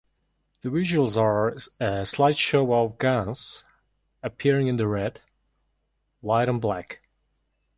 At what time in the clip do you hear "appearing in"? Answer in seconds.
4.23-4.77